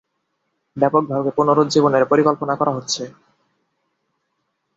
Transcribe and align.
ব্যাপকভাবে 0.77 1.29
পুনরুজ্জীবনের 1.37 2.03
পরিকল্পনা 2.11 2.53
করা 2.55 2.71
হচ্ছে। 2.71 3.03